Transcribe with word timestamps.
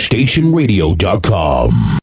HouseStationRadio.com. 0.00 1.99